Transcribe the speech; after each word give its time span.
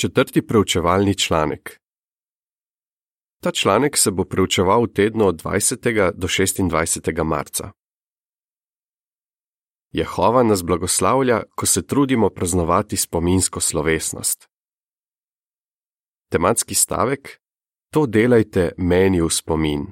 Četrti 0.00 0.46
preučevalni 0.46 1.18
članek. 1.18 1.80
Ta 3.42 3.50
članek 3.52 3.96
se 3.96 4.10
bo 4.10 4.24
preučeval 4.24 4.82
v 4.82 4.92
tednu 4.92 5.26
od 5.26 5.42
20. 5.42 6.12
do 6.12 6.26
26. 6.26 7.24
marca. 7.24 7.72
Jehova 9.92 10.42
nas 10.42 10.62
blagoslavlja, 10.62 11.42
ko 11.56 11.66
se 11.66 11.86
trudimo 11.86 12.30
praznovati 12.30 12.96
spominsko 12.96 13.60
slovesnost. 13.60 14.48
Tematski 16.30 16.74
stavek: 16.74 17.40
To 17.92 18.06
delajte 18.06 18.72
meni 18.76 19.20
v 19.20 19.30
spomin. 19.30 19.86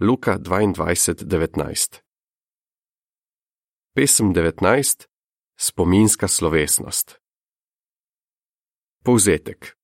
Luka 0.00 0.38
22:19. 0.38 2.00
Pesem 3.94 4.34
19: 4.34 5.06
Spominska 5.56 6.28
slovesnost. 6.28 7.27
Povzetek. 9.04 9.76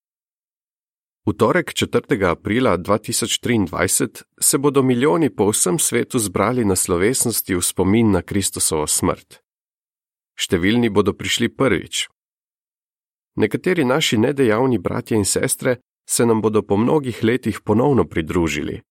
V 1.26 1.32
torek 1.32 1.72
4. 1.72 2.24
aprila 2.26 2.78
2023 2.78 4.22
se 4.40 4.58
bodo 4.58 4.82
milijoni 4.82 5.30
po 5.30 5.48
vsem 5.50 5.78
svetu 5.78 6.18
zbrali 6.18 6.64
na 6.64 6.76
slovesnosti 6.76 7.54
v 7.54 7.62
spomin 7.62 8.10
na 8.10 8.22
Kristusovo 8.22 8.86
smrt. 8.86 9.40
Številni 10.34 10.90
bodo 10.90 11.14
prišli 11.14 11.48
prvič. 11.48 12.10
Nekateri 13.38 13.86
naši 13.86 14.18
nedejavni 14.18 14.78
bratje 14.78 15.16
in 15.16 15.24
sestre 15.24 15.78
se 16.06 16.26
nam 16.26 16.42
bodo 16.42 16.62
po 16.62 16.76
mnogih 16.76 17.24
letih 17.24 17.62
ponovno 17.64 18.04
pridružili. 18.04 18.82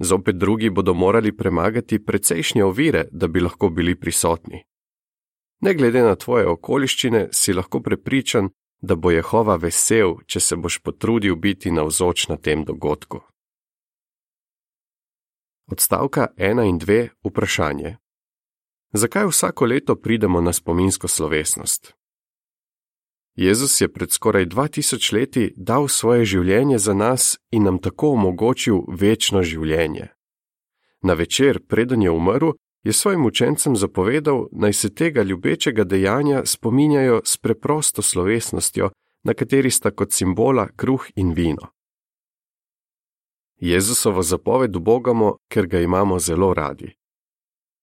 Zopet 0.00 0.36
drugi 0.36 0.70
bodo 0.70 0.94
morali 0.94 1.36
premagati 1.36 2.04
precejšnje 2.04 2.64
ovire, 2.64 3.06
da 3.12 3.28
bi 3.28 3.40
lahko 3.40 3.68
bili 3.68 3.94
prisotni. 4.00 4.64
Ne 5.60 5.74
glede 5.74 6.02
na 6.02 6.16
tvoje 6.16 6.48
okoliščine, 6.48 7.28
si 7.32 7.52
lahko 7.52 7.80
prepričan, 7.80 8.50
da 8.80 8.94
bo 8.94 9.10
Jehova 9.10 9.56
vesel, 9.56 10.16
če 10.26 10.40
se 10.40 10.56
boš 10.56 10.78
potrudil 10.78 11.36
biti 11.36 11.70
navzoč 11.70 12.28
na 12.28 12.36
tem 12.36 12.64
dogodku. 12.64 13.20
Odstavka 15.66 16.28
1 16.36 16.68
in 16.68 16.78
2 16.78 17.08
vprašanje. 17.24 17.96
Zakaj 18.92 19.26
vsako 19.26 19.64
leto 19.66 19.96
pridemo 19.96 20.40
na 20.40 20.52
spominsko 20.52 21.08
slovesnost? 21.08 21.94
Jezus 23.36 23.80
je 23.80 23.92
pred 23.92 24.10
skoraj 24.10 24.46
2000 24.46 25.14
leti 25.14 25.54
dal 25.56 25.88
svoje 25.88 26.24
življenje 26.24 26.78
za 26.78 26.94
nas 26.94 27.38
in 27.50 27.62
nam 27.62 27.78
tako 27.78 28.12
omogočil 28.12 28.80
večno 28.88 29.42
življenje. 29.42 30.08
Na 31.02 31.14
večer, 31.14 31.60
preden 31.66 32.02
je 32.02 32.10
umrl, 32.10 32.56
je 32.86 32.92
svojim 32.92 33.26
učencem 33.26 33.76
zapovedal, 33.76 34.46
naj 34.52 34.72
se 34.72 34.94
tega 34.94 35.22
ljubečega 35.22 35.84
dejanja 35.84 36.42
spominjajo 36.44 37.20
s 37.24 37.36
preprosto 37.36 38.02
slovesnostjo, 38.02 38.90
na 39.24 39.34
kateri 39.34 39.70
sta 39.70 39.90
kot 39.90 40.12
simbola 40.12 40.68
kruh 40.76 41.06
in 41.14 41.32
vino. 41.32 41.66
Jezusovo 43.56 44.22
zapoved 44.22 44.76
ubogamo, 44.76 45.36
ker 45.48 45.66
ga 45.66 45.80
imamo 45.80 46.18
zelo 46.18 46.54
radi. 46.54 46.94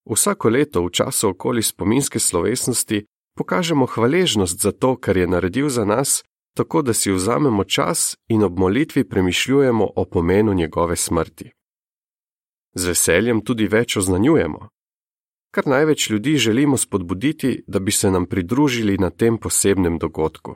Vsako 0.09 0.49
leto 0.49 0.85
v 0.85 0.89
času 0.89 1.29
okoli 1.29 1.63
spominske 1.63 2.19
slovesnosti 2.19 3.05
pokažemo 3.35 3.85
hvaležnost 3.85 4.61
za 4.61 4.71
to, 4.71 4.95
kar 4.95 5.17
je 5.17 5.27
naredil 5.27 5.69
za 5.69 5.85
nas, 5.85 6.23
tako 6.55 6.81
da 6.81 6.93
si 6.93 7.11
vzamemo 7.11 7.63
čas 7.63 8.15
in 8.27 8.43
ob 8.43 8.59
molitvi 8.59 9.03
premišljujemo 9.09 9.89
o 9.95 10.05
pomenu 10.05 10.53
njegove 10.53 10.95
smrti. 10.95 11.51
Z 12.73 12.85
veseljem 12.85 13.41
tudi 13.45 13.67
več 13.67 13.97
oznanjujemo. 13.97 14.72
Kar 15.53 15.67
največ 15.67 16.09
ljudi 16.09 16.37
želimo 16.37 16.77
spodbuditi, 16.77 17.63
da 17.67 17.79
bi 17.79 17.91
se 17.91 18.11
nam 18.11 18.25
pridružili 18.25 18.97
na 18.97 19.09
tem 19.09 19.37
posebnem 19.37 19.97
dogodku. 19.97 20.55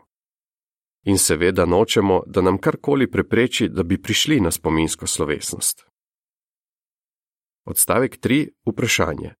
In 1.06 1.18
seveda 1.18 1.66
nočemo, 1.66 2.24
da 2.26 2.42
nam 2.42 2.58
karkoli 2.58 3.12
prepreči, 3.12 3.70
da 3.70 3.84
bi 3.84 4.02
prišli 4.02 4.40
na 4.42 4.52
spominsko 4.52 5.08
slovesnost. 5.08 5.86
Odstavek 7.66 8.18
3. 8.20 8.50
Vprašanje. 8.66 9.34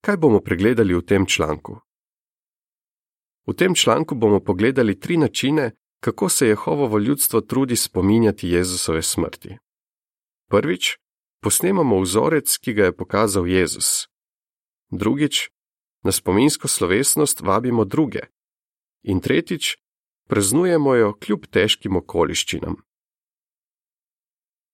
Kaj 0.00 0.16
bomo 0.16 0.40
pregledali 0.40 0.94
v 0.94 1.02
tem 1.02 1.26
članku? 1.26 1.80
V 3.46 3.52
tem 3.52 3.74
članku 3.74 4.14
bomo 4.14 4.40
pogledali 4.40 5.00
tri 5.00 5.16
načine, 5.16 5.70
kako 6.00 6.28
se 6.28 6.48
Jehovovo 6.48 6.98
ljudstvo 6.98 7.40
trudi 7.40 7.76
spominjati 7.76 8.48
Jezusove 8.48 9.02
smrti. 9.02 9.58
Prvič, 10.50 10.96
posnemamo 11.42 12.00
vzorec, 12.00 12.58
ki 12.58 12.72
ga 12.72 12.84
je 12.84 12.96
pokazal 12.96 13.48
Jezus. 13.48 14.09
Drugič, 14.90 15.50
na 16.02 16.12
spominsko 16.12 16.68
slovesnost 16.68 17.40
vabimo 17.40 17.84
druge. 17.84 18.20
In 19.02 19.20
tretjič, 19.20 19.76
praznujemo 20.28 20.94
jo 20.94 21.12
kljub 21.14 21.46
težkim 21.46 21.96
okoliščinam. 21.96 22.76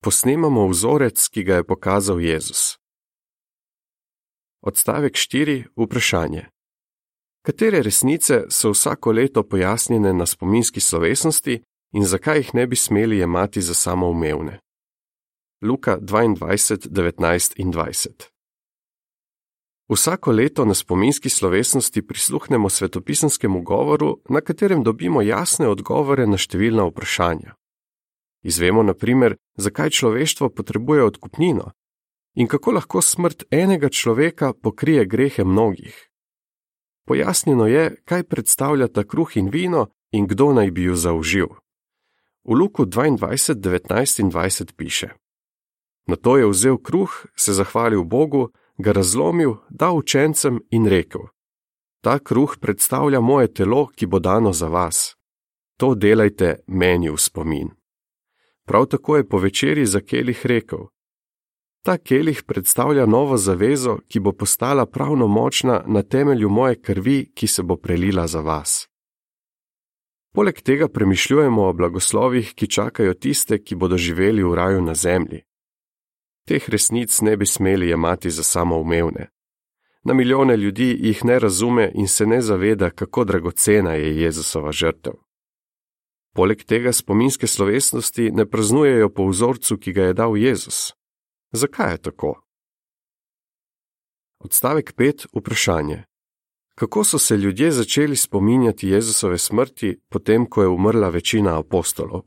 Posnemamo 0.01 0.69
vzorec, 0.69 1.29
ki 1.29 1.45
ga 1.45 1.61
je 1.61 1.65
pokazal 1.65 2.21
Jezus. 2.21 2.79
Odstavek 4.61 5.15
4. 5.15 5.65
Vprašanje. 5.77 6.49
Katere 7.47 7.83
resnice 7.83 8.45
so 8.51 8.71
vsako 8.71 9.13
leto 9.13 9.43
pojasnjene 9.43 10.13
na 10.13 10.27
spominski 10.27 10.81
slovesnosti 10.81 11.61
in 11.93 12.05
zakaj 12.05 12.39
jih 12.39 12.55
ne 12.55 12.67
bi 12.67 12.77
smeli 12.77 13.19
jemati 13.19 13.63
za 13.63 13.75
samoumevne? 13.75 14.59
Luka 15.63 15.99
22, 15.99 16.89
19 16.89 17.53
in 17.57 17.73
20. 17.73 18.36
Vsako 19.89 20.33
leto 20.33 20.65
na 20.65 20.75
spominski 20.75 21.29
slovesnosti 21.29 22.07
prisluhnemo 22.07 22.69
svetopisanskemu 22.69 23.63
govoru, 23.63 24.21
na 24.29 24.41
katerem 24.41 24.83
dobimo 24.83 25.23
jasne 25.23 25.69
odgovore 25.69 26.27
na 26.27 26.37
številna 26.37 26.89
vprašanja. 26.91 27.55
Izvemo, 28.43 28.83
na 28.83 28.95
primer, 28.95 29.37
zakaj 29.57 29.91
človeštvo 29.91 30.51
potrebuje 30.51 31.05
odkupnino 31.05 31.71
in 32.35 32.51
kako 32.51 32.73
lahko 32.77 33.01
smrt 33.03 33.47
enega 33.51 33.89
človeka 33.89 34.53
pokrije 34.53 35.07
grehe 35.07 35.45
mnogih. 35.45 35.95
Pojasnjeno 37.07 37.67
je, 37.67 37.97
kaj 38.05 38.23
predstavljata 38.23 39.05
kruh 39.05 39.37
in 39.37 39.49
vino 39.49 39.87
in 40.13 40.27
kdo 40.27 40.53
naj 40.53 40.71
bi 40.71 40.83
ju 40.91 40.97
zaužil. 40.97 41.49
V 42.45 42.55
Luku 42.55 42.85
22, 42.85 43.55
19 43.55 44.21
in 44.21 44.31
20 44.31 44.75
piše: 44.77 45.09
Na 46.07 46.17
to 46.17 46.37
je 46.37 46.47
vzel 46.47 46.79
kruh, 46.79 47.27
se 47.37 47.53
zahvalil 47.53 48.05
Bogu, 48.05 48.51
ga 48.79 48.93
razlomil, 48.93 49.55
dal 49.71 49.97
učencem 49.97 50.61
in 50.71 50.87
rekel: 50.87 51.21
Ta 52.01 52.19
kruh 52.19 52.57
predstavlja 52.61 53.21
moje 53.21 53.55
telo, 53.55 53.87
ki 53.87 54.07
bo 54.07 54.19
dano 54.19 54.53
za 54.53 54.69
vas. 54.69 55.17
To 55.77 55.95
delajte 55.95 56.57
meni 56.67 57.11
v 57.11 57.17
spomin. 57.19 57.71
Prav 58.67 58.87
tako 58.87 59.17
je 59.17 59.29
po 59.29 59.39
večerji 59.39 59.87
za 59.87 60.01
kelih 60.01 60.47
rekel: 60.47 60.79
Ta 61.83 61.99
kelih 61.99 62.43
predstavlja 62.43 63.07
novo 63.07 63.37
zavezo, 63.37 63.99
ki 64.09 64.21
bo 64.21 64.33
postala 64.33 64.87
pravno 64.87 65.27
močna 65.27 65.83
na 65.87 66.03
temelju 66.03 66.49
moje 66.49 66.81
krvi, 66.83 67.33
ki 67.35 67.47
se 67.47 67.63
bo 67.63 67.77
prelila 67.77 68.27
za 68.27 68.41
vas. 68.41 68.89
Poleg 70.35 70.61
tega 70.61 70.89
premišljujemo 70.89 71.69
o 71.69 71.73
blagoslovih, 71.73 72.55
ki 72.55 72.67
čakajo 72.69 73.15
tiste, 73.15 73.59
ki 73.59 73.75
bodo 73.75 73.97
živeli 73.97 74.43
v 74.43 74.55
raju 74.55 74.83
na 74.83 74.95
zemlji. 74.95 75.43
Teh 76.47 76.69
resnic 76.71 77.21
ne 77.21 77.37
bi 77.37 77.47
smeli 77.47 77.89
jemati 77.89 78.31
za 78.31 78.43
samoumevne. 78.43 79.29
Na 80.05 80.15
milijone 80.15 80.57
ljudi 80.57 80.97
jih 81.01 81.25
ne 81.25 81.39
razume 81.39 81.93
in 81.95 82.09
se 82.09 82.27
ne 82.27 82.41
zaveda, 82.41 82.91
kako 82.91 83.25
dragocena 83.25 83.93
je 83.93 84.21
Jezusova 84.21 84.73
žrtev. 84.73 85.13
Poleg 86.35 86.65
tega 86.65 86.93
spominske 86.93 87.47
slovesnosti 87.47 88.31
ne 88.31 88.47
praznujejo 88.47 89.09
po 89.09 89.27
vzorcu, 89.29 89.79
ki 89.79 89.93
ga 89.93 90.03
je 90.03 90.15
dal 90.15 90.37
Jezus. 90.37 90.93
Zakaj 91.53 91.93
je 91.93 91.99
tako? 91.99 92.35
Odstavek 94.39 94.95
5. 94.95 95.27
Vprašanje. 95.33 96.05
Kako 96.75 97.05
so 97.05 97.19
se 97.19 97.37
ljudje 97.37 97.71
začeli 97.73 98.17
spominjati 98.17 98.89
Jezusove 98.89 99.39
smrti, 99.39 99.99
potem 100.09 100.47
ko 100.47 100.63
je 100.63 100.69
umrla 100.69 101.09
večina 101.09 101.59
apostolov? 101.59 102.23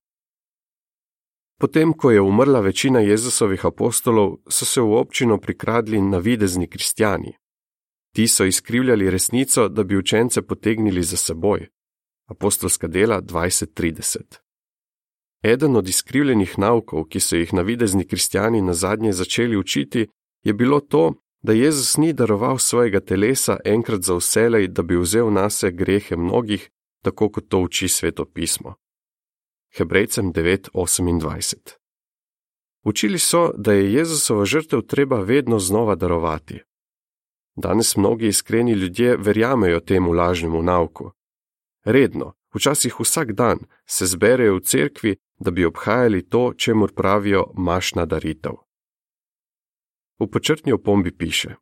Potem 1.59 1.93
ko 1.93 2.11
je 2.11 2.21
umrla 2.21 2.59
večina 2.59 2.99
Jezusovih 2.99 3.65
apostolov, 3.65 4.37
so 4.47 4.65
se 4.65 4.81
v 4.81 4.93
občino 4.93 5.37
prikradli 5.37 6.01
navidezni 6.01 6.67
kristijani. 6.67 7.33
Ti 8.15 8.27
so 8.27 8.45
izkrivljali 8.45 9.09
resnico, 9.09 9.67
da 9.67 9.83
bi 9.83 9.97
učence 9.97 10.41
potegnili 10.41 11.03
za 11.03 11.17
seboj. 11.17 11.67
Apostolska 12.29 12.87
dela 12.87 13.21
20:30. 13.21 14.39
Eden 15.43 15.75
od 15.75 15.87
izkrivljenih 15.87 16.59
naukov, 16.59 17.03
ki 17.03 17.19
so 17.19 17.35
jih 17.35 17.53
navidezni 17.53 18.07
kristijani 18.07 18.61
na 18.61 18.73
zadnje 18.73 19.13
začeli 19.13 19.57
učiti, 19.57 20.07
je 20.43 20.53
bilo 20.53 20.79
to, 20.79 21.13
da 21.41 21.53
Jezus 21.53 21.97
ni 21.97 22.13
daroval 22.13 22.57
svojega 22.57 22.99
telesa 22.99 23.57
enkrat 23.65 24.01
za 24.01 24.15
vselej, 24.15 24.67
da 24.67 24.83
bi 24.83 24.97
vzel 24.97 25.31
na 25.31 25.49
se 25.49 25.71
grehe 25.71 26.15
mnogih, 26.15 26.69
tako 27.03 27.29
kot 27.29 27.47
to 27.49 27.59
uči 27.59 27.87
sveto 27.87 28.25
pismo. 28.25 28.75
Hebrejcem 29.77 30.33
9:28. 30.33 31.55
Učili 32.83 33.19
so, 33.19 33.51
da 33.57 33.73
je 33.73 33.93
Jezusova 33.93 34.45
žrtev 34.45 34.81
treba 34.81 35.21
vedno 35.21 35.59
znova 35.59 35.95
darovati. 35.95 36.61
Danes 37.55 37.97
mnogi 37.97 38.27
iskreni 38.27 38.71
ljudje 38.71 39.17
verjamejo 39.17 39.79
temu 39.79 40.11
lažnemu 40.11 40.61
nauku. 40.63 41.11
Redno, 41.83 42.33
včasih 42.55 42.99
vsak 42.99 43.31
dan, 43.31 43.59
se 43.85 44.05
zberejo 44.05 44.55
v 44.55 44.59
cerkvi, 44.61 45.15
da 45.39 45.51
bi 45.51 45.65
obhajali 45.65 46.29
to, 46.29 46.53
čemur 46.57 46.93
pravijo 46.93 47.45
mašna 47.57 48.05
daritev. 48.05 48.53
V 50.19 50.27
počrtni 50.31 50.71
opombi 50.71 51.17
piše: 51.17 51.55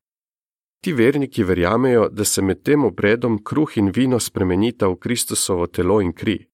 Ti 0.81 0.93
verniki 0.93 1.43
verjamejo, 1.43 2.09
da 2.09 2.25
se 2.25 2.41
med 2.41 2.63
tem 2.63 2.85
obredom 2.85 3.43
kruh 3.43 3.77
in 3.77 3.91
vino 3.95 4.19
spremenita 4.19 4.87
v 4.87 4.95
Kristusovo 4.95 5.67
telo 5.67 6.01
in 6.01 6.13
kri. 6.13 6.47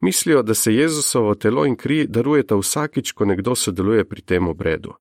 Mislijo, 0.00 0.42
da 0.42 0.54
se 0.54 0.74
Jezusovo 0.74 1.34
telo 1.34 1.66
in 1.66 1.76
kri 1.76 2.06
darujeta 2.06 2.56
vsakič, 2.56 3.12
ko 3.12 3.24
nekdo 3.24 3.54
sodeluje 3.54 4.08
pri 4.08 4.22
tem 4.22 4.48
obredu. 4.48 4.94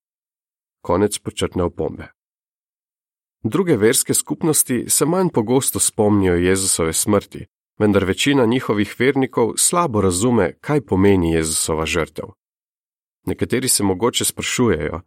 Konec 0.82 1.20
počrtne 1.20 1.64
opombe. 1.64 2.12
Druge 3.44 3.78
verske 3.78 4.14
skupnosti 4.14 4.86
se 4.90 5.06
manj 5.06 5.30
pogosto 5.34 5.80
spomnijo 5.80 6.36
Jezusove 6.36 6.94
smrti, 6.94 7.46
vendar 7.80 8.06
večina 8.06 8.46
njihovih 8.46 8.96
vernikov 9.00 9.54
slabo 9.58 10.02
razume, 10.02 10.54
kaj 10.62 10.82
pomeni 10.82 11.32
Jezusova 11.34 11.86
žrtev. 11.86 12.26
Nekateri 13.26 13.68
se 13.68 13.84
mogoče 13.84 14.26
sprašujejo, 14.26 15.02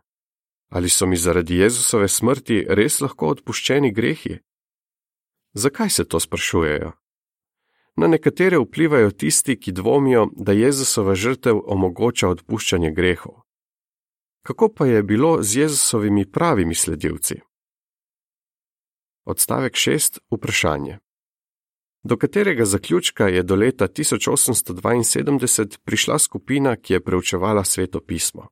ali 0.68 0.88
so 0.88 1.06
mi 1.06 1.16
zaradi 1.16 1.56
Jezusove 1.56 2.08
smrti 2.08 2.66
res 2.68 3.00
lahko 3.00 3.28
odpuščeni 3.28 3.92
grehi? 3.92 4.38
Zakaj 5.54 5.90
se 5.90 6.08
to 6.08 6.20
sprašujejo? 6.20 6.92
Na 7.96 8.06
nekatere 8.06 8.58
vplivajo 8.58 9.10
tisti, 9.10 9.60
ki 9.60 9.72
dvomijo, 9.72 10.28
da 10.36 10.52
Jezusova 10.52 11.14
žrtev 11.14 11.60
omogoča 11.66 12.28
odpuščanje 12.28 12.90
grehov. 12.90 13.34
Kako 14.42 14.68
pa 14.74 14.86
je 14.86 15.02
bilo 15.02 15.42
z 15.42 15.56
Jezusovimi 15.56 16.30
pravimi 16.30 16.74
sledilci? 16.74 17.34
Odstavek 19.24 19.72
6. 19.72 20.18
Vprašanje. 20.30 20.98
Do 22.04 22.16
katerega 22.16 22.64
zaključka 22.64 23.28
je 23.28 23.42
do 23.42 23.54
leta 23.54 23.88
1872 23.88 25.78
prišla 25.84 26.18
skupina, 26.18 26.76
ki 26.76 26.92
je 26.92 27.00
preučevala 27.00 27.64
sveto 27.64 28.00
pismo? 28.00 28.48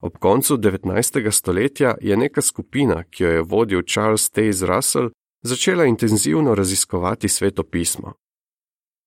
Ob 0.00 0.18
koncu 0.18 0.56
19. 0.56 1.30
stoletja 1.30 1.94
je 2.00 2.16
neka 2.16 2.42
skupina, 2.42 3.04
ki 3.04 3.22
jo 3.24 3.30
je 3.30 3.42
vodil 3.42 3.82
Charles 3.82 4.30
Taze 4.30 4.66
Russell, 4.66 5.10
začela 5.44 5.84
intenzivno 5.84 6.54
raziskovati 6.54 7.28
sveto 7.28 7.62
pismo. 7.62 8.12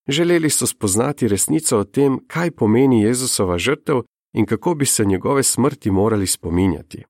Želeli 0.07 0.49
so 0.49 0.67
spoznati 0.67 1.27
resnico 1.27 1.79
o 1.79 1.83
tem, 1.83 2.19
kaj 2.27 2.51
pomeni 2.51 3.01
Jezusova 3.01 3.57
žrtev 3.57 4.01
in 4.33 4.45
kako 4.45 4.75
bi 4.75 4.85
se 4.85 5.05
njegove 5.05 5.43
smrti 5.43 5.91
morali 5.91 6.27
spominjati. 6.27 7.03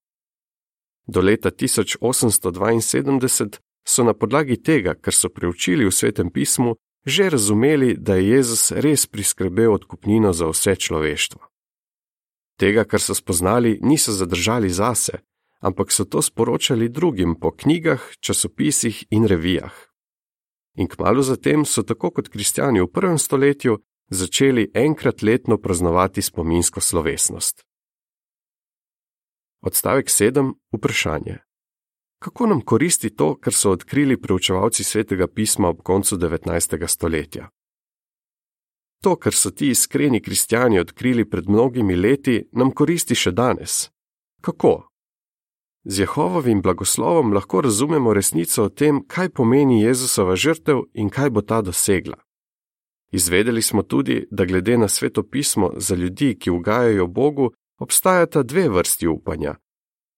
Do 1.07 1.21
leta 1.21 1.51
1872 1.51 3.57
so 3.87 4.03
na 4.03 4.13
podlagi 4.13 4.63
tega, 4.63 4.93
kar 4.93 5.13
so 5.13 5.29
preučili 5.29 5.85
v 5.85 5.91
svetem 5.91 6.31
pismu, 6.31 6.75
že 7.05 7.29
razumeli, 7.29 7.95
da 7.97 8.15
je 8.15 8.29
Jezus 8.29 8.71
res 8.71 9.07
priskrbel 9.07 9.73
odkupnino 9.73 10.33
za 10.33 10.47
vse 10.47 10.75
človeštvo. 10.75 11.39
Tega, 12.59 12.83
kar 12.83 13.01
so 13.01 13.15
spoznali, 13.15 13.79
niso 13.81 14.11
zadržali 14.11 14.69
zase, 14.69 15.19
ampak 15.59 15.91
so 15.91 16.05
to 16.05 16.21
sporočali 16.21 16.89
drugim 16.89 17.35
po 17.39 17.51
knjigah, 17.51 18.01
časopisih 18.19 19.05
in 19.09 19.25
revijah. 19.25 19.73
In 20.77 20.87
kmalo 20.87 21.21
zatem 21.21 21.65
so 21.65 21.83
tako 21.83 22.11
kot 22.11 22.29
kristijani 22.29 22.81
v 22.81 22.87
prvem 22.87 23.17
stoletju 23.17 23.79
začeli 24.09 24.71
enkrat 24.73 25.21
letno 25.21 25.57
praznovati 25.57 26.21
spominsko 26.21 26.81
slovesnost. 26.81 27.63
Odstavek 29.61 30.07
7. 30.07 30.53
Vprašanje. 30.71 31.37
Kako 32.19 32.47
nam 32.47 32.61
koristi 32.61 33.15
to, 33.15 33.35
kar 33.39 33.53
so 33.53 33.71
odkrili 33.71 34.21
preučevalci 34.21 34.83
svetega 34.83 35.27
pisma 35.27 35.69
ob 35.69 35.81
koncu 35.81 36.17
19. 36.17 36.87
stoletja? 36.87 37.49
To, 39.03 39.15
kar 39.15 39.33
so 39.33 39.51
ti 39.51 39.69
iskreni 39.69 40.21
kristijani 40.21 40.79
odkrili 40.79 41.29
pred 41.29 41.49
mnogimi 41.49 41.95
leti, 41.95 42.49
nam 42.51 42.71
koristi 42.71 43.15
še 43.15 43.31
danes. 43.31 43.89
Kako? 44.41 44.89
Z 45.89 45.99
Jehovovim 45.99 46.61
blagoslovom 46.61 47.33
lahko 47.33 47.61
razumemo 47.61 48.13
resnico 48.13 48.63
o 48.63 48.69
tem, 48.69 48.99
kaj 49.07 49.29
pomeni 49.29 49.81
Jezusova 49.81 50.35
žrtev 50.35 50.81
in 50.93 51.09
kaj 51.09 51.29
bo 51.29 51.41
ta 51.41 51.61
dosegla. 51.61 52.17
Izvedeli 53.11 53.61
smo 53.61 53.83
tudi, 53.83 54.27
da 54.31 54.45
glede 54.45 54.77
na 54.77 54.87
sveto 54.87 55.23
pismo 55.23 55.71
za 55.77 55.95
ljudi, 55.95 56.35
ki 56.39 56.51
ugajajo 56.51 57.07
Bogu, 57.07 57.51
obstajata 57.79 58.43
dve 58.43 58.69
vrsti 58.69 59.07
upanja: 59.07 59.55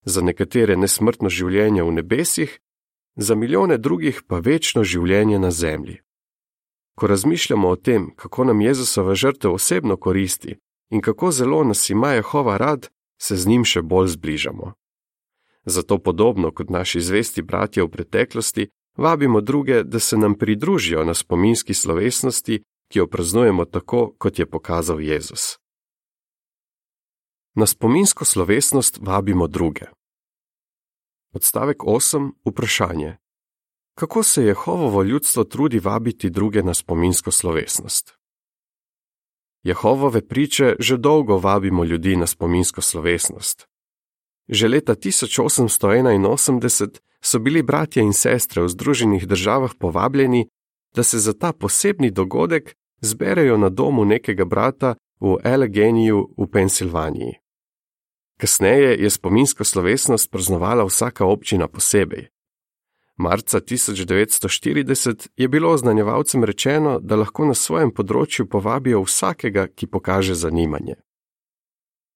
za 0.04 0.20
nekatere 0.20 0.76
nesmrtno 0.76 1.28
življenje 1.28 1.82
v 1.82 1.92
nebesih, 1.92 2.58
za 3.16 3.34
milijone 3.34 3.78
drugih 3.78 4.22
pa 4.26 4.38
večno 4.38 4.84
življenje 4.84 5.38
na 5.38 5.50
zemlji. 5.50 6.00
Ko 6.98 7.06
razmišljamo 7.06 7.68
o 7.68 7.76
tem, 7.76 8.10
kako 8.16 8.44
nam 8.44 8.60
Jezusova 8.60 9.14
žrtev 9.14 9.54
osebno 9.54 9.96
koristi 9.96 10.58
in 10.90 11.00
kako 11.00 11.30
zelo 11.30 11.64
nas 11.64 11.90
ima 11.90 12.12
Jehova 12.12 12.56
rad, 12.56 12.88
se 13.22 13.36
z 13.36 13.46
njim 13.46 13.64
še 13.64 13.82
bolj 13.82 14.08
zbližamo. 14.18 14.79
Zato 15.64 15.98
podobno 15.98 16.50
kot 16.50 16.70
naši 16.70 17.00
zvesti 17.00 17.42
bratje 17.42 17.82
v 17.82 17.88
preteklosti, 17.88 18.68
vabimo 18.96 19.40
druge, 19.40 19.82
da 19.84 19.98
se 19.98 20.16
nam 20.16 20.34
pridružijo 20.34 21.04
na 21.04 21.14
spominski 21.14 21.74
slovesnosti, 21.74 22.62
ki 22.88 22.98
jo 22.98 23.06
praznujemo 23.06 23.64
tako, 23.64 24.14
kot 24.18 24.38
je 24.38 24.46
pokazal 24.46 25.00
Jezus. 25.00 25.58
Na 27.54 27.66
spominsko 27.66 28.24
slovesnost 28.24 28.98
vabimo 29.02 29.46
druge. 29.46 29.84
Odstavek 31.32 31.78
8. 31.78 32.32
Vprašanje. 32.44 33.16
Kako 33.94 34.22
se 34.22 34.44
Jehovovo 34.44 35.02
ljudstvo 35.02 35.44
trudi 35.44 35.78
vabiti 35.78 36.30
druge 36.30 36.62
na 36.62 36.74
spominsko 36.74 37.30
slovesnost? 37.30 38.14
Jehovove 39.62 40.28
priče 40.28 40.76
že 40.78 40.96
dolgo 40.96 41.38
vabimo 41.38 41.84
ljudi 41.84 42.16
na 42.16 42.26
spominsko 42.26 42.80
slovesnost. 42.80 43.69
Že 44.50 44.68
leta 44.68 44.94
1881 44.94 46.98
so 47.22 47.38
bili 47.38 47.62
bratje 47.62 48.02
in 48.02 48.12
sestre 48.12 48.62
v 48.62 48.68
Združenih 48.68 49.26
državah 49.26 49.74
povabljeni, 49.78 50.48
da 50.94 51.02
se 51.02 51.18
za 51.18 51.32
ta 51.32 51.52
posebni 51.52 52.10
dogodek 52.10 52.74
zberejo 53.00 53.56
na 53.56 53.68
domu 53.68 54.04
nekega 54.04 54.44
brata 54.44 54.94
v 55.20 55.36
Alleghanyju 55.44 56.34
v 56.36 56.46
Pensilvaniji. 56.52 57.32
Kasneje 58.40 58.96
je 58.98 59.10
spominsko 59.10 59.64
slovesnost 59.64 60.30
praznovala 60.30 60.84
vsaka 60.84 61.24
občina 61.24 61.68
posebej. 61.68 62.28
Marca 63.16 63.60
1940 63.60 65.28
je 65.36 65.48
bilo 65.48 65.70
oznanjevalcem 65.70 66.44
rečeno, 66.44 66.98
da 67.00 67.16
lahko 67.16 67.44
na 67.44 67.54
svojem 67.54 67.92
področju 67.92 68.48
povabijo 68.48 69.04
vsakega, 69.04 69.68
ki 69.68 69.86
pokaže 69.86 70.34
zanimanje. 70.34 70.96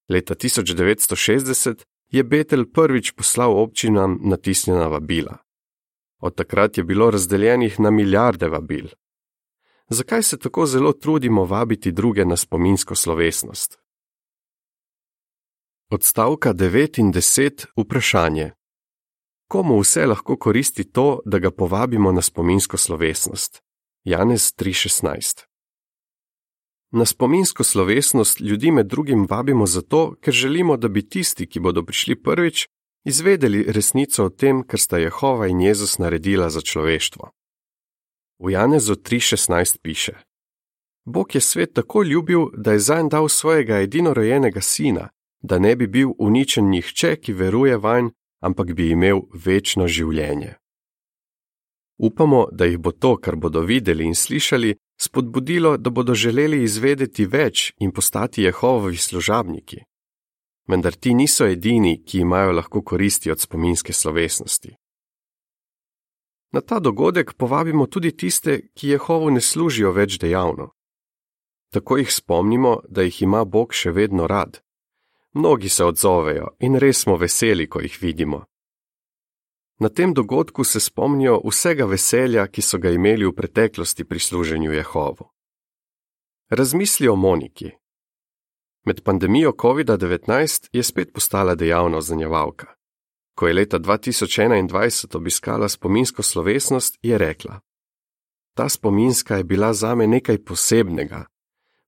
Leta 0.09 0.35
1960 0.35 1.85
je 2.11 2.25
Betel 2.25 2.65
prvič 2.73 3.13
poslal 3.13 3.59
občinam 3.59 4.19
natisnjena 4.23 4.87
vabila. 4.87 5.37
Od 6.19 6.35
takrat 6.35 6.79
je 6.79 6.85
bilo 6.85 7.11
razdeljenih 7.11 7.81
na 7.81 7.91
milijarde 7.91 8.49
vabil. 8.49 8.87
Zakaj 9.89 10.23
se 10.23 10.39
tako 10.39 10.67
zelo 10.67 10.93
trudimo 10.93 11.45
vabiti 11.45 11.93
druge 11.93 12.25
na 12.25 12.37
spominsko 12.37 12.95
slovesnost? 12.95 13.79
Odstavka 15.91 16.53
9 16.53 17.01
in 17.01 17.13
10 17.13 17.67
vprašanje. 17.77 18.51
Komu 19.49 19.81
vse 19.81 20.07
lahko 20.07 20.37
koristi 20.37 20.93
to, 20.93 21.21
da 21.25 21.39
ga 21.39 21.51
povabimo 21.51 22.13
na 22.13 22.23
spominsko 22.23 22.77
slovesnost? 22.77 23.63
Janez 24.05 24.55
3:16. 24.55 25.54
Na 26.97 27.05
spominsko 27.05 27.65
slovesnost 27.65 28.41
ljudi 28.41 28.71
med 28.71 28.87
drugim 28.87 29.27
vabimo 29.31 29.67
zato, 29.67 30.15
ker 30.21 30.35
želimo, 30.35 30.77
da 30.77 30.89
bi 30.89 31.09
tisti, 31.09 31.47
ki 31.47 31.61
bodo 31.61 31.83
prišli 31.83 32.23
prvič, 32.23 32.69
izvedeli 33.05 33.65
resnico 33.69 34.25
o 34.25 34.31
tem, 34.31 34.63
kar 34.63 34.81
sta 34.81 34.99
Jehova 34.99 35.47
in 35.47 35.61
Jezus 35.61 35.99
naredila 35.99 36.51
za 36.51 36.61
človeštvo. 36.61 37.31
V 38.39 38.51
Janezu 38.51 38.95
3:16 38.95 39.79
piše: 39.83 40.13
Bog 41.05 41.35
je 41.35 41.41
svet 41.41 41.75
tako 41.75 42.03
ljubil, 42.03 42.47
da 42.57 42.73
je 42.73 42.79
zanj 42.79 43.09
dal 43.09 43.29
svojega 43.29 43.81
edinorojenega 43.81 44.61
sina, 44.61 45.09
da 45.43 45.59
ne 45.59 45.77
bi 45.77 45.87
bil 45.87 46.09
uničen 46.19 46.71
nihče, 46.71 47.17
ki 47.17 47.33
veruje 47.33 47.77
vanj, 47.77 48.09
ampak 48.41 48.73
bi 48.73 48.91
imel 48.91 49.21
večno 49.35 49.89
življenje. 49.89 50.55
Upamo, 51.99 52.49
da 52.53 52.65
jih 52.65 52.79
bo 52.79 52.93
to, 52.93 53.17
kar 53.17 53.37
bodo 53.37 53.61
videli 53.61 54.05
in 54.05 54.15
slišali, 54.15 54.77
spodbudilo, 55.15 55.77
da 55.77 55.91
bodo 55.91 56.15
želeli 56.15 56.63
izvedeti 56.63 57.27
več 57.27 57.73
in 57.79 57.93
postati 57.93 58.43
Jehovovi 58.43 58.97
služabniki. 58.97 59.77
Vendar 60.67 60.93
ti 60.95 61.15
niso 61.15 61.47
edini, 61.47 62.03
ki 62.05 62.19
imajo 62.19 62.53
lahko 62.53 62.83
koristi 62.83 63.31
od 63.31 63.41
spominske 63.41 63.93
slovesnosti. 63.93 64.75
Na 66.53 66.61
ta 66.61 66.81
dogodek 66.81 67.35
povabimo 67.37 67.87
tudi 67.87 68.17
tiste, 68.17 68.61
ki 68.75 68.89
Jehovu 68.89 69.31
ne 69.31 69.41
služijo 69.41 69.93
več 69.93 70.19
dejavno. 70.19 70.71
Tako 71.71 71.97
jih 71.97 72.13
spomnimo, 72.15 72.81
da 72.89 73.03
jih 73.03 73.23
ima 73.23 73.45
Bog 73.45 73.75
še 73.75 73.91
vedno 73.91 74.27
rad. 74.27 74.63
Mnogi 75.35 75.69
se 75.69 75.85
odzovejo 75.85 76.57
in 76.59 76.75
res 76.75 77.03
smo 77.03 77.17
veseli, 77.17 77.69
ko 77.69 77.81
jih 77.81 77.99
vidimo. 78.03 78.45
Na 79.79 79.89
tem 79.89 80.15
dogodku 80.15 80.65
se 80.65 80.81
spomnijo 80.81 81.41
vsega 81.45 81.85
veselja, 81.85 82.47
ki 82.47 82.63
so 82.63 82.79
ga 82.79 82.91
imeli 82.91 83.27
v 83.27 83.33
preteklosti 83.35 84.05
pri 84.05 84.19
služenju 84.19 84.73
Jehovu. 84.73 85.31
Razmisli 86.51 87.09
o 87.09 87.17
Moniki. 87.17 87.71
Med 88.87 89.03
pandemijo 89.03 89.53
COVID-19 89.53 90.69
je 90.73 90.83
spet 90.83 91.13
postala 91.13 91.55
dejavna 91.55 91.97
oznanjevalka. 91.97 92.67
Ko 93.35 93.49
je 93.49 93.55
leta 93.55 93.79
2021 93.79 95.17
obiskala 95.17 95.69
spominsko 95.69 96.23
slovesnost, 96.23 96.99
je 97.03 97.19
rekla: 97.19 97.61
Ta 98.55 98.69
spominska 98.69 99.37
je 99.37 99.45
bila 99.45 99.73
zame 99.73 100.07
nekaj 100.07 100.45
posebnega. 100.45 101.27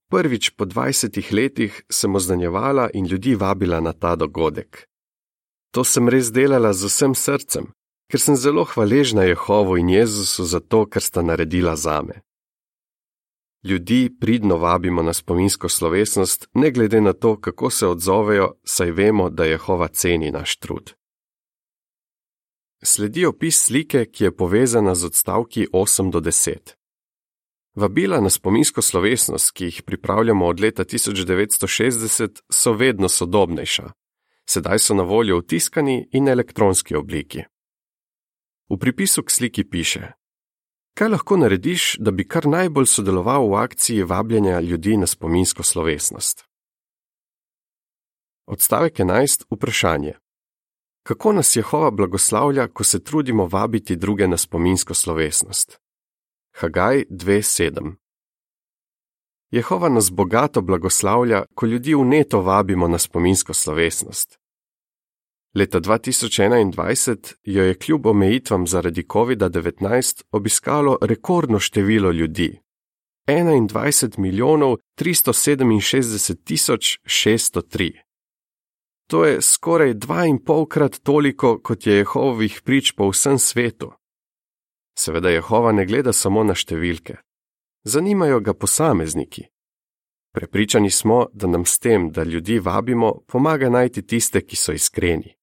Prvič 0.09 0.49
po 0.49 0.65
20 0.65 1.33
letih 1.33 1.83
sem 1.91 2.15
oznanjevala 2.15 2.89
in 2.93 3.05
ljudi 3.05 3.35
vabila 3.35 3.79
na 3.79 3.93
ta 3.93 4.15
dogodek. 4.15 4.87
To 5.71 5.83
sem 5.83 6.09
res 6.09 6.31
delala 6.31 6.73
z 6.73 6.87
vsem 6.87 7.15
srcem, 7.15 7.65
ker 8.09 8.19
sem 8.19 8.35
zelo 8.35 8.63
hvaležna 8.65 9.23
Jehovu 9.23 9.77
in 9.77 9.89
Jezusu 9.89 10.45
za 10.45 10.59
to, 10.59 10.85
kar 10.85 11.01
sta 11.01 11.21
naredila 11.21 11.75
zame. 11.75 12.21
Ljudi 13.63 14.09
pridno 14.19 14.57
vabimo 14.57 15.03
na 15.03 15.13
spominsko 15.13 15.69
slovesnost, 15.69 16.47
ne 16.53 16.71
glede 16.71 17.01
na 17.01 17.13
to, 17.13 17.39
kako 17.41 17.69
se 17.69 17.87
odzovejo, 17.87 18.53
saj 18.63 18.91
vemo, 18.91 19.29
da 19.29 19.45
Jehova 19.45 19.87
ceni 19.87 20.31
naš 20.31 20.57
trud. 20.57 20.93
Sledi 22.83 23.25
opis 23.25 23.65
slike, 23.65 24.05
ki 24.05 24.23
je 24.23 24.35
povezana 24.35 24.95
z 24.95 25.05
odstavki 25.05 25.67
8 25.73 26.11
do 26.11 26.19
10. 26.19 26.73
Vabila 27.75 28.21
na 28.21 28.29
spominsko 28.29 28.81
slovesnost, 28.81 29.51
ki 29.51 29.65
jih 29.65 29.81
pripravljamo 29.83 30.47
od 30.47 30.59
leta 30.59 30.83
1960, 30.83 32.41
so 32.51 32.73
vedno 32.73 33.09
sodobnejša. 33.09 33.91
Sedaj 34.49 34.79
so 34.79 34.93
na 34.93 35.03
voljo 35.03 35.37
v 35.37 35.45
tiskani 35.45 36.09
in 36.11 36.27
elektronski 36.27 36.95
obliki. 36.95 37.43
V 38.69 38.77
pripisu 38.79 39.23
k 39.23 39.31
sliki 39.31 39.63
piše: 39.69 40.11
Kaj 40.97 41.09
lahko 41.09 41.37
narediš, 41.37 41.97
da 41.99 42.11
bi 42.11 42.27
kar 42.27 42.47
najbolj 42.47 42.85
sodeloval 42.85 43.49
v 43.49 43.55
akciji 43.55 44.03
vabljenja 44.03 44.59
ljudi 44.59 44.97
na 44.97 45.07
spominsko 45.07 45.63
slovesnost? 45.63 46.45
Odstavek 48.47 48.99
11. 48.99 49.45
Vprašanje. 49.51 50.13
Kako 51.03 51.33
nas 51.33 51.55
Jehova 51.55 51.91
blagoslavlja, 51.91 52.67
ko 52.67 52.83
se 52.83 53.03
trudimo 53.03 53.45
vabiti 53.47 53.95
druge 53.95 54.27
na 54.27 54.37
spominsko 54.37 54.93
slovesnost? 54.93 55.79
Hagaj 56.55 57.05
2:7. 57.09 57.95
Jehova 59.51 59.89
nas 59.89 60.11
bogato 60.11 60.61
blagoslavlja, 60.61 61.45
ko 61.55 61.65
ljudi 61.65 61.95
vneto 61.95 62.41
vabimo 62.41 62.87
na 62.87 62.97
spominsko 62.97 63.53
slovesnost. 63.53 64.39
Leta 65.55 65.79
2021 65.79 67.33
jo 67.43 67.63
je 67.63 67.75
kljub 67.75 68.05
omejitvam 68.05 68.67
zaradi 68.67 69.03
COVID-19 69.03 70.23
obiskalo 70.31 70.97
rekordno 71.01 71.59
število 71.59 72.11
ljudi: 72.11 72.59
21 73.27 74.19
milijonov 74.19 74.77
367 74.99 76.43
tisoč 76.43 76.99
603. 77.03 77.91
To 79.07 79.25
je 79.25 79.41
skoraj 79.41 79.93
dva 79.93 80.25
in 80.25 80.43
polkrat 80.43 80.99
toliko, 81.03 81.59
kot 81.63 81.87
je 81.87 81.93
Jehovovih 81.93 82.61
prič 82.65 82.91
po 82.91 83.09
vsem 83.09 83.39
svetu. 83.39 83.91
Seveda 84.99 85.29
Jehova 85.29 85.71
ne 85.71 85.85
gleda 85.85 86.13
samo 86.13 86.43
na 86.43 86.55
številke, 86.55 87.15
zanimajo 87.87 88.39
ga 88.39 88.53
posamezniki. 88.53 89.43
Prepričani 90.33 90.89
smo, 90.89 91.27
da 91.33 91.47
nam 91.47 91.65
s 91.65 91.79
tem, 91.79 92.11
da 92.11 92.23
ljudi 92.23 92.59
vabimo, 92.59 93.21
pomaga 93.27 93.69
najti 93.69 94.07
tiste, 94.07 94.41
ki 94.41 94.55
so 94.55 94.71
iskreni. 94.71 95.35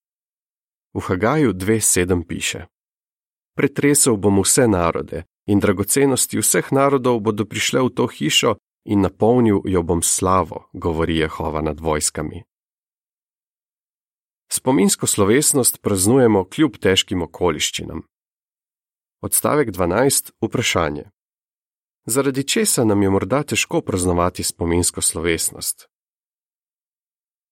V 0.95 1.01
Hagaju 1.01 1.53
2.7 1.53 2.27
piše: 2.29 2.67
Pretresel 3.57 4.17
bom 4.17 4.41
vse 4.43 4.69
narode 4.69 5.25
in 5.47 5.61
dragocenosti 5.61 6.39
vseh 6.39 6.73
narodov 6.73 7.21
bodo 7.21 7.45
prišle 7.45 7.81
v 7.81 7.91
to 7.91 8.07
hišo 8.07 8.57
in 8.85 9.01
napolnil 9.01 9.63
jo 9.65 9.83
bom 9.83 10.03
slavo, 10.03 10.69
govori 10.73 11.17
Jehova 11.17 11.63
nad 11.63 11.81
vojskami. 11.81 12.45
Spominsko 14.53 15.07
slovesnost 15.07 15.83
praznujemo 15.83 16.45
kljub 16.45 16.77
težkim 16.77 17.23
okoliščinam. 17.23 18.03
Odstavek 19.23 19.69
12. 19.71 20.31
Vprašanje. 20.41 21.05
Zaradi 22.07 22.45
česa 22.45 22.85
nam 22.85 23.03
je 23.03 23.11
morda 23.11 23.43
težko 23.43 23.81
praznovati 23.81 24.43
spominsko 24.43 25.01
slovesnost? 25.01 25.89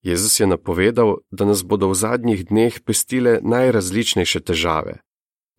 Jezus 0.03 0.41
je 0.41 0.47
napovedal, 0.47 1.17
da 1.31 1.45
nas 1.45 1.65
bodo 1.65 1.89
v 1.89 1.95
zadnjih 1.95 2.45
dneh 2.45 2.81
pestile 2.85 3.41
najrazličnejše 3.43 4.41
težave: 4.41 5.01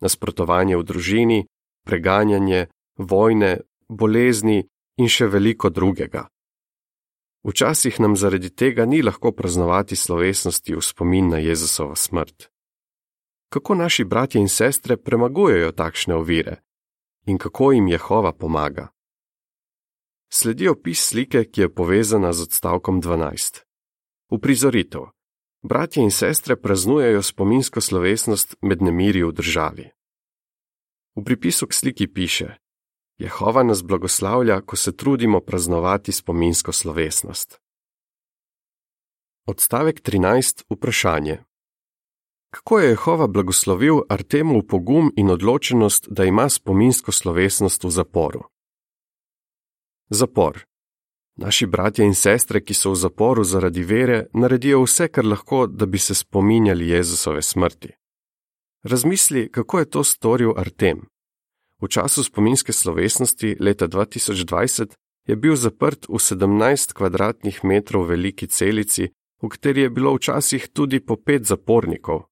nasprotovanje 0.00 0.76
v 0.76 0.82
družini, 0.82 1.46
preganjanje, 1.84 2.66
vojne, 2.98 3.60
bolezni 3.88 4.68
in 4.96 5.08
še 5.08 5.26
veliko 5.26 5.70
drugega. 5.70 6.28
Včasih 7.44 8.00
nam 8.00 8.16
zaradi 8.16 8.50
tega 8.50 8.86
ni 8.86 9.02
lahko 9.02 9.32
praznovati 9.32 9.96
slovesnosti 9.96 10.74
v 10.74 10.80
spomin 10.80 11.28
na 11.28 11.38
Jezusovo 11.38 11.96
smrt. 11.96 12.48
Kako 13.48 13.74
naši 13.74 14.04
bratje 14.04 14.40
in 14.40 14.48
sestre 14.48 14.96
premagujejo 14.96 15.72
takšne 15.72 16.14
ovire 16.14 16.62
in 17.26 17.38
kako 17.38 17.72
jim 17.72 17.88
Jehova 17.88 18.32
pomaga? 18.32 18.88
Sledi 20.32 20.68
opis 20.68 21.08
slike, 21.08 21.44
ki 21.44 21.60
je 21.60 21.74
povezana 21.74 22.32
z 22.32 22.42
odstavkom 22.42 23.02
12. 23.02 23.60
Uprizoritev. 24.30 25.00
Bratje 25.62 26.02
in 26.02 26.10
sestre 26.10 26.56
praznujejo 26.56 27.22
spominsko 27.22 27.80
slovesnost 27.80 28.56
med 28.62 28.82
nemiri 28.82 29.22
v 29.24 29.32
državi. 29.32 29.90
V 31.16 31.24
pripisu 31.24 31.66
k 31.66 31.72
sliki 31.72 32.06
piše: 32.06 32.56
Jehova 33.18 33.62
nas 33.62 33.82
blagoslavlja, 33.82 34.60
ko 34.60 34.76
se 34.76 34.96
trudimo 34.96 35.40
praznovati 35.40 36.12
spominsko 36.12 36.72
slovesnost. 36.72 37.60
Odstavek 39.46 40.00
13. 40.02 40.64
Vprašanje. 40.70 41.44
Kako 42.54 42.78
je 42.78 42.88
Jehova 42.88 43.26
blagoslovil 43.26 44.00
Artemu 44.08 44.62
pogum 44.62 45.12
in 45.16 45.30
odločenost, 45.30 46.06
da 46.10 46.24
ima 46.24 46.48
spominsko 46.48 47.12
slovesnost 47.12 47.84
v 47.84 47.90
zaporu? 47.90 48.42
Zapor. 50.10 50.64
Naši 51.36 51.66
bratje 51.66 52.04
in 52.06 52.14
sestre, 52.14 52.60
ki 52.60 52.74
so 52.74 52.92
v 52.92 52.96
zaporu 52.96 53.44
zaradi 53.44 53.82
vere, 53.82 54.26
naredijo 54.32 54.84
vse, 54.84 55.08
kar 55.08 55.26
lahko, 55.26 55.66
da 55.66 55.86
bi 55.86 55.98
se 55.98 56.14
spominjali 56.14 56.88
Jezusove 56.88 57.42
smrti. 57.42 57.90
Razmisli, 58.84 59.50
kako 59.52 59.78
je 59.78 59.90
to 59.90 60.04
storil 60.04 60.52
Artem. 60.56 61.00
V 61.82 61.88
času 61.88 62.22
spominske 62.22 62.72
slovesnosti 62.72 63.56
leta 63.60 63.88
2020 63.88 64.94
je 65.26 65.36
bil 65.36 65.56
zaprt 65.56 66.06
v 66.08 66.22
17 66.22 66.92
kvadratnih 66.92 67.64
metrov 67.64 68.06
veliki 68.06 68.46
celici, 68.46 69.10
v 69.42 69.48
kateri 69.48 69.80
je 69.80 69.90
bilo 69.90 70.14
včasih 70.14 70.68
tudi 70.68 71.00
po 71.00 71.16
pet 71.16 71.42
zapornikov. 71.50 72.30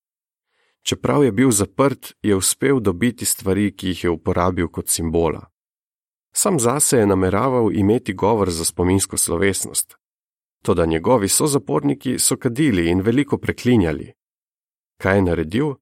Čeprav 0.82 1.24
je 1.24 1.32
bil 1.32 1.50
zaprt, 1.50 2.12
je 2.22 2.36
uspel 2.36 2.80
dobiti 2.80 3.24
stvari, 3.24 3.76
ki 3.76 3.88
jih 3.88 4.04
je 4.04 4.10
uporabil 4.10 4.68
kot 4.68 4.88
simbola. 4.88 5.46
Sam 6.34 6.60
zase 6.60 6.98
je 6.98 7.06
nameraval 7.06 7.72
imeti 7.72 8.12
govor 8.14 8.50
za 8.50 8.64
spominsko 8.64 9.16
slovesnost. 9.16 9.96
Toda 10.62 10.86
njegovi 10.86 11.28
sozaporniki 11.28 12.18
so 12.18 12.36
kadili 12.36 12.90
in 12.90 13.00
veliko 13.00 13.38
preklinjali. 13.38 14.12
Kaj 15.00 15.16
je 15.16 15.22
naredil? 15.22 15.74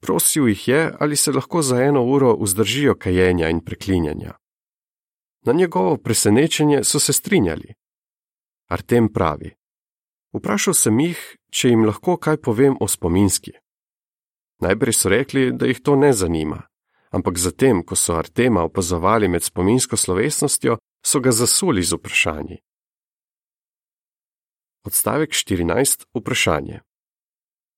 Prosil 0.00 0.48
jih 0.48 0.68
je, 0.68 0.94
ali 0.98 1.16
se 1.16 1.32
lahko 1.32 1.62
za 1.62 1.82
eno 1.82 2.04
uro 2.04 2.36
vzdržijo 2.40 2.94
kajenja 2.94 3.48
in 3.48 3.60
preklinjanja. 3.60 4.32
Na 5.46 5.52
njegovo 5.52 5.96
presenečenje 5.96 6.84
so 6.84 7.00
se 7.00 7.12
strinjali. 7.12 7.74
Artem 8.68 9.12
pravi: 9.12 9.54
Vprašal 10.32 10.74
sem 10.74 11.00
jih, 11.00 11.36
če 11.50 11.68
jim 11.68 11.84
lahko 11.84 12.16
kaj 12.16 12.36
povem 12.36 12.76
o 12.80 12.88
spominski. 12.88 13.52
Najprej 14.60 14.92
so 14.92 15.08
rekli, 15.08 15.52
da 15.52 15.66
jih 15.66 15.80
to 15.82 15.96
ne 15.96 16.12
zanima, 16.12 16.62
ampak 17.10 17.38
zatem, 17.38 17.84
ko 17.84 17.96
so 17.96 18.16
Artema 18.18 18.62
opazovali 18.62 19.28
med 19.28 19.42
spominsko 19.42 19.96
slovesnostjo, 19.96 20.78
so 21.06 21.20
ga 21.20 21.32
zasuli 21.32 21.82
z 21.82 21.94
vprašanji. 21.94 22.58
Odstavek 24.84 25.30
14. 25.30 26.06
Vprašanje 26.14 26.80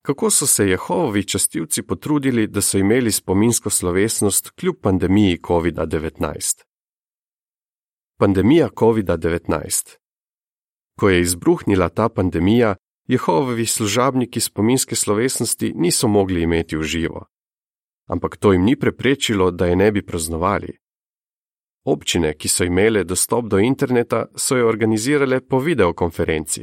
kako 0.02 0.30
so 0.30 0.46
se 0.46 0.68
Jehovovi 0.68 1.24
častilci 1.24 1.82
potrudili, 1.82 2.46
da 2.46 2.60
so 2.60 2.78
imeli 2.78 3.12
spominsko 3.12 3.70
slovesnost 3.70 4.50
kljub 4.50 4.76
pandemiji 4.82 5.38
COVID-19. 5.38 6.62
Pandemija 8.18 8.68
COVID-19. 8.68 9.96
Ko 10.98 11.08
je 11.08 11.20
izbruhnila 11.20 11.88
ta 11.88 12.08
pandemija, 12.08 12.76
Jehovovi 13.10 13.66
služabniki 13.66 14.40
spominske 14.40 14.96
slovesnosti 14.96 15.72
niso 15.76 16.08
mogli 16.08 16.42
imeti 16.42 16.76
v 16.76 16.82
živo. 16.82 17.26
Ampak 18.06 18.36
to 18.36 18.52
jim 18.52 18.62
ni 18.64 18.76
preprečilo, 18.76 19.50
da 19.50 19.66
je 19.66 19.76
ne 19.76 19.92
bi 19.92 20.06
praznovali. 20.06 20.76
Občine, 21.84 22.34
ki 22.38 22.48
so 22.48 22.64
imele 22.64 23.02
dostop 23.04 23.48
do 23.50 23.58
interneta, 23.58 24.26
so 24.36 24.56
jo 24.56 24.68
organizirale 24.68 25.40
po 25.40 25.58
videokonferenci. 25.58 26.62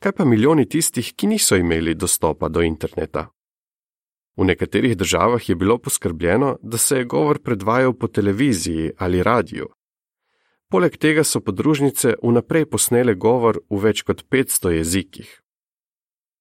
Kaj 0.00 0.12
pa 0.12 0.24
milijoni 0.24 0.68
tistih, 0.68 1.12
ki 1.16 1.26
niso 1.26 1.56
imeli 1.56 1.94
dostopa 1.94 2.48
do 2.48 2.62
interneta? 2.62 3.28
V 4.36 4.44
nekaterih 4.44 4.96
državah 4.96 5.48
je 5.48 5.54
bilo 5.54 5.78
poskrbljeno, 5.78 6.56
da 6.62 6.78
se 6.78 6.96
je 6.96 7.04
govor 7.04 7.42
predvajal 7.42 7.92
po 7.92 8.08
televiziji 8.08 8.92
ali 8.98 9.22
radiju. 9.22 9.68
Poleg 10.68 10.96
tega 10.98 11.22
so 11.24 11.40
podružnice 11.40 12.16
vnaprej 12.22 12.66
posnele 12.66 13.14
govor 13.14 13.60
v 13.70 13.78
več 13.86 14.02
kot 14.02 14.26
500 14.26 14.72
jezikih. 14.80 15.28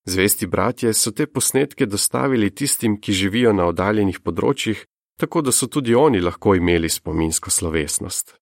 Zvesti 0.05 0.47
bratje 0.47 0.93
so 0.93 1.11
te 1.11 1.27
posnetke 1.27 1.85
dostavili 1.85 2.49
tistim, 2.49 2.97
ki 3.01 3.13
živijo 3.13 3.53
na 3.53 3.69
oddaljenih 3.69 4.21
področjih, 4.21 4.81
tako 5.21 5.41
da 5.45 5.53
so 5.53 5.69
tudi 5.69 5.95
oni 5.95 6.21
lahko 6.21 6.55
imeli 6.57 6.89
spominsko 6.89 7.49
slovesnost. 7.49 8.35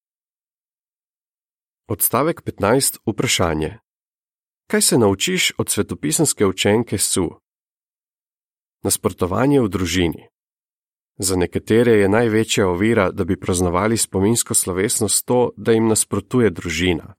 Odstavek 1.88 2.44
15. 2.48 3.00
Vprašanje. 3.08 3.80
Kaj 4.72 4.82
se 4.82 4.98
naučiš 4.98 5.54
od 5.58 5.70
svetopisanske 5.70 6.46
učenke 6.46 6.98
Su? 6.98 7.28
Nasprotovanje 8.84 9.62
v 9.62 9.70
družini. 9.70 10.33
Za 11.24 11.36
nekatere 11.36 11.92
je 11.92 12.10
največja 12.10 12.68
ovira, 12.68 13.12
da 13.12 13.24
bi 13.24 13.39
praznovali 13.39 13.98
spominsko 13.98 14.53
slovesnost 14.53 15.25
to, 15.25 15.51
da 15.58 15.72
jim 15.72 15.88
nasprotuje 15.88 16.50
družina. 16.50 17.13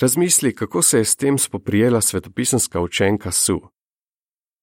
Razmisli, 0.00 0.54
kako 0.54 0.82
se 0.82 0.98
je 0.98 1.04
s 1.04 1.16
tem 1.16 1.38
spoprijela 1.38 2.00
svetopisanska 2.00 2.80
učenka 2.80 3.30
Su. 3.30 3.60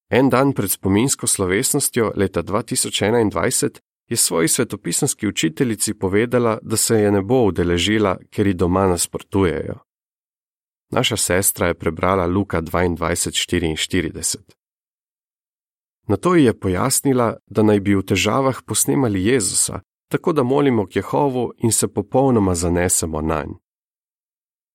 En 0.10 0.30
dan 0.30 0.54
pred 0.54 0.72
spominsko 0.72 1.28
slovesnostjo 1.28 2.12
leta 2.16 2.44
2021 2.44 3.80
je 4.10 4.18
svoji 4.18 4.48
svetopisanski 4.48 5.28
učiteljici 5.28 5.94
povedala, 5.94 6.58
da 6.62 6.78
se 6.78 6.96
je 6.96 7.12
ne 7.12 7.22
bo 7.22 7.46
udeležila, 7.46 8.18
ker 8.30 8.48
ji 8.48 8.54
doma 8.54 8.88
nasprotujejo. 8.88 9.76
Naša 10.92 11.18
sestra 11.18 11.68
je 11.68 11.74
prebrala 11.74 12.26
Luka 12.26 12.62
22:44. 12.62 14.65
Na 16.08 16.18
to 16.18 16.36
ji 16.36 16.44
je 16.44 16.60
pojasnila, 16.60 17.38
da 17.48 17.64
naj 17.64 17.80
bi 17.80 17.96
v 17.96 18.04
težavah 18.04 18.62
posnemali 18.66 19.26
Jezusa, 19.26 19.80
tako 20.12 20.34
da 20.34 20.44
molimo 20.44 20.86
k 20.86 20.96
Jehovu 20.96 21.52
in 21.58 21.72
se 21.72 21.88
popolnoma 21.88 22.56
zanesemo 22.56 23.22
na 23.22 23.44
nj. 23.44 23.54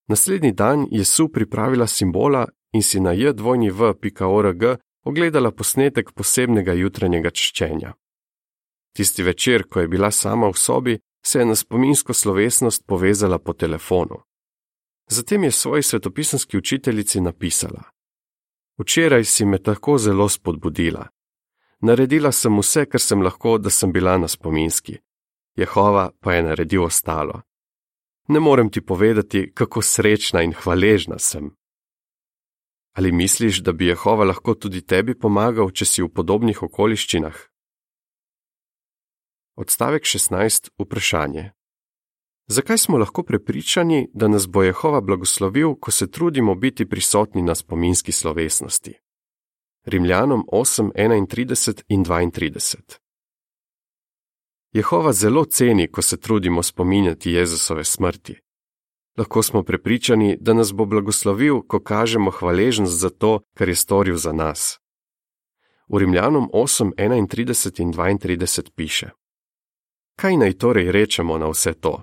Naslednji 0.08 0.52
dan 0.52 0.86
je 0.90 1.04
Su 1.04 1.28
pripravila 1.28 1.86
simbola 1.86 2.48
in 2.72 2.82
si 2.82 3.00
na 3.00 3.14
j2v.org 3.14 4.62
ogledala 5.04 5.50
posnetek 5.50 6.12
posebnega 6.12 6.72
jutranjega 6.72 7.30
čščenja. 7.30 7.92
Tisti 8.96 9.22
večer, 9.22 9.68
ko 9.68 9.80
je 9.80 9.88
bila 9.88 10.10
sama 10.10 10.48
v 10.48 10.58
sobi, 10.58 10.98
se 11.26 11.38
je 11.38 11.46
na 11.46 11.54
spominsko 11.54 12.12
slovesnost 12.12 12.86
povezala 12.86 13.38
po 13.38 13.52
telefonu. 13.52 14.22
Zatem 15.10 15.44
je 15.44 15.50
svoji 15.50 15.82
svetopisanski 15.82 16.58
učiteljici 16.58 17.20
napisala: 17.20 17.82
Včeraj 18.78 19.24
si 19.24 19.44
me 19.44 19.62
tako 19.62 19.98
zelo 19.98 20.28
spodbudila. 20.28 21.06
Naredila 21.80 22.32
sem 22.32 22.58
vse, 22.58 22.84
kar 22.86 23.00
sem 23.00 23.22
lahko, 23.22 23.58
da 23.58 23.70
sem 23.70 23.92
bila 23.92 24.18
na 24.18 24.28
spominski. 24.28 24.98
Jehova 25.56 26.10
pa 26.20 26.34
je 26.34 26.42
naredil 26.42 26.84
ostalo. 26.84 27.42
Ne 28.28 28.40
morem 28.40 28.70
ti 28.70 28.80
povedati, 28.80 29.52
kako 29.54 29.82
srečna 29.82 30.42
in 30.42 30.52
hvaležna 30.52 31.18
sem. 31.18 31.50
Ali 32.92 33.12
misliš, 33.12 33.62
da 33.62 33.72
bi 33.72 33.86
Jehova 33.86 34.24
lahko 34.24 34.54
tudi 34.54 34.82
tebi 34.86 35.18
pomagal, 35.18 35.70
če 35.70 35.84
si 35.84 36.02
v 36.02 36.08
podobnih 36.08 36.62
okoliščinah? 36.62 37.36
Odstavek 39.56 40.04
16. 40.04 40.70
Vprašanje. 40.78 41.50
Zakaj 42.46 42.78
smo 42.78 42.98
lahko 42.98 43.22
prepričani, 43.22 44.08
da 44.12 44.28
nas 44.28 44.48
bo 44.48 44.62
Jehova 44.62 45.00
blagoslovil, 45.00 45.74
ko 45.74 45.90
se 45.90 46.10
trudimo 46.10 46.54
biti 46.54 46.88
prisotni 46.88 47.42
na 47.42 47.54
spominski 47.54 48.12
slovesnosti? 48.12 48.94
Rimljanom 49.84 50.44
8, 50.52 50.90
31 50.94 51.82
in 51.88 52.04
32. 52.04 52.98
Jehova 54.72 55.12
zelo 55.12 55.44
ceni, 55.44 55.88
ko 55.88 56.02
se 56.02 56.20
trudimo 56.20 56.62
spominjati 56.62 57.30
Jezusove 57.30 57.84
smrti. 57.84 58.36
Lahko 59.16 59.42
smo 59.42 59.62
prepričani, 59.62 60.36
da 60.40 60.54
nas 60.54 60.72
bo 60.72 60.84
blagoslovil, 60.84 61.60
ko 61.68 61.80
kažemo 61.80 62.30
hvaležnost 62.30 63.00
za 63.00 63.10
to, 63.10 63.40
kar 63.56 63.68
je 63.68 63.74
storil 63.74 64.16
za 64.16 64.32
nas. 64.32 64.78
V 65.88 65.98
Rimljanom 65.98 66.50
8, 66.52 66.92
31 66.96 67.80
in 67.80 68.18
32 68.18 68.70
piše: 68.74 69.10
Kaj 70.16 70.36
naj 70.36 70.52
torej 70.52 70.92
rečemo 70.92 71.38
na 71.38 71.48
vse 71.48 71.72
to? 71.74 72.02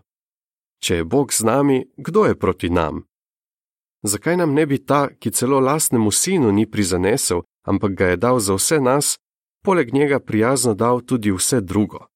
Če 0.80 0.96
je 0.96 1.04
Bog 1.04 1.34
z 1.34 1.44
nami, 1.44 1.86
kdo 1.98 2.26
je 2.26 2.40
proti 2.40 2.70
nam? 2.70 3.04
Zakaj 4.04 4.38
nam 4.38 4.54
ne 4.54 4.66
bi 4.66 4.86
ta, 4.86 5.10
ki 5.20 5.32
celo 5.32 5.60
lastnemu 5.60 6.12
sinu 6.12 6.52
ni 6.52 6.66
prizanesel, 6.70 7.42
ampak 7.67 7.91
ga 7.91 8.06
je 8.06 8.17
dal 8.17 8.39
za 8.39 8.56
vse 8.56 8.80
nas, 8.80 9.17
poleg 9.65 9.93
njega 9.93 10.19
prijazno 10.19 10.73
dal 10.73 11.01
tudi 11.01 11.32
vse 11.32 11.62
drugo? 11.62 12.08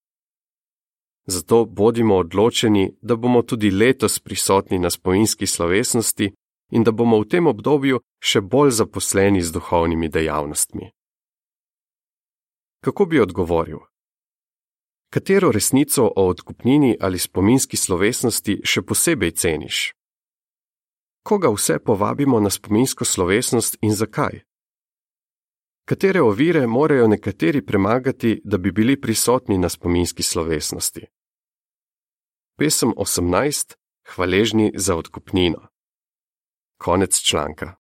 Zato 1.25 1.65
bodimo 1.65 2.15
odločeni, 2.15 2.97
da 3.01 3.15
bomo 3.15 3.41
tudi 3.41 3.71
letos 3.71 4.19
prisotni 4.19 4.79
na 4.79 4.89
spominski 4.89 5.47
slovesnosti 5.47 6.33
in 6.71 6.83
da 6.83 6.91
bomo 6.91 7.19
v 7.21 7.27
tem 7.27 7.47
obdobju 7.47 7.99
še 8.19 8.41
bolj 8.41 8.71
zaposleni 8.71 9.41
z 9.41 9.51
duhovnimi 9.51 10.09
dejavnostmi. 10.09 10.91
Kako 12.83 13.05
bi 13.05 13.19
odgovoril? 13.19 13.79
Katero 15.13 15.51
resnico 15.51 16.03
o 16.15 16.27
odkupnini 16.29 16.97
ali 16.99 17.19
spominski 17.19 17.77
slovesnosti 17.77 18.61
še 18.63 18.81
posebej 18.81 19.31
ceniš? 19.31 19.91
Koga 21.23 21.51
vse 21.53 21.79
povabimo 21.79 22.39
na 22.39 22.49
spominsko 22.49 23.05
slovesnost 23.05 23.77
in 23.81 23.93
zakaj? 23.93 24.41
Katere 25.86 26.22
ovire 26.22 26.67
morajo 26.67 27.08
nekateri 27.08 27.65
premagati, 27.65 28.41
da 28.44 28.58
bi 28.58 28.72
bili 28.72 29.02
prisotni 29.02 29.58
na 29.58 29.70
spominski 29.70 30.24
slovesnosti? 30.24 31.06
Pesem 32.58 32.94
18: 32.98 33.76
Hvaležni 34.15 34.72
za 34.76 34.96
odkupnino. 34.96 35.67
Konec 36.78 37.22
članka. 37.22 37.81